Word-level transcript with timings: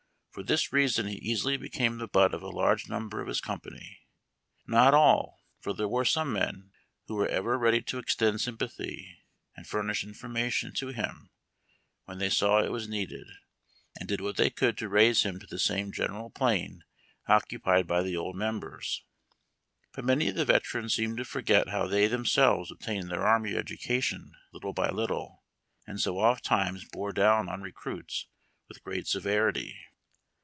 For 0.33 0.43
this 0.43 0.71
reason 0.71 1.07
he 1.07 1.15
easily 1.15 1.57
became 1.57 1.97
the 1.97 2.07
butt 2.07 2.33
of 2.33 2.41
a 2.41 2.47
large 2.47 2.87
number 2.87 3.19
of 3.19 3.27
his 3.27 3.41
company— 3.41 3.99
not 4.65 4.93
all, 4.93 5.43
for 5.59 5.73
there 5.73 5.89
were 5.89 6.05
some 6.05 6.31
men 6.31 6.71
who 7.07 7.15
were 7.15 7.27
ever 7.27 7.57
ready 7.59 7.81
to 7.81 7.97
extend 7.97 8.39
sympathy 8.39 9.17
and 9.57 9.67
furnish 9.67 10.05
information 10.05 10.73
to 10.75 10.87
him, 10.93 11.31
when 12.05 12.17
they 12.19 12.29
saw 12.29 12.59
it 12.63 12.71
was 12.71 12.87
needed, 12.87 13.27
and 13.99 14.07
did 14.07 14.21
what 14.21 14.37
they 14.37 14.49
could 14.49 14.77
to 14.77 14.87
raise 14.87 15.23
him 15.23 15.37
to 15.37 15.45
the 15.45 15.59
same 15.59 15.91
general 15.91 16.29
plane 16.29 16.85
occupied 17.27 17.85
by 17.85 18.01
the 18.01 18.15
old 18.15 18.37
members. 18.37 19.03
But 19.91 20.05
many 20.05 20.29
of 20.29 20.35
the 20.35 20.45
veterans 20.45 20.95
seemed 20.95 21.17
to 21.17 21.25
forget 21.25 21.67
how 21.67 21.87
they 21.87 22.07
themselves 22.07 22.71
obtained 22.71 23.11
their 23.11 23.27
army 23.27 23.57
education 23.57 24.31
little 24.53 24.71
by 24.71 24.91
little, 24.91 25.43
and 25.85 25.99
so 25.99 26.19
ofttimes 26.19 26.85
bore 26.87 27.11
down 27.11 27.49
on 27.49 27.59
recruits 27.61 28.27
with 28.69 28.81
great 28.81 29.07
severity. 29.07 29.77